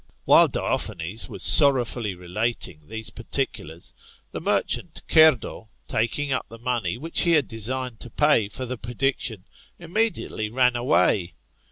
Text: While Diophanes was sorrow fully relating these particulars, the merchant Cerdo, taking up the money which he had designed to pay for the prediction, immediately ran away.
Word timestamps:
While 0.25 0.47
Diophanes 0.47 1.29
was 1.29 1.43
sorrow 1.43 1.85
fully 1.85 2.15
relating 2.15 2.87
these 2.87 3.11
particulars, 3.11 3.93
the 4.31 4.41
merchant 4.41 5.03
Cerdo, 5.07 5.69
taking 5.87 6.31
up 6.31 6.47
the 6.49 6.57
money 6.57 6.97
which 6.97 7.19
he 7.21 7.33
had 7.33 7.47
designed 7.47 7.99
to 7.99 8.09
pay 8.09 8.49
for 8.49 8.65
the 8.65 8.79
prediction, 8.79 9.45
immediately 9.77 10.49
ran 10.49 10.75
away. 10.75 11.35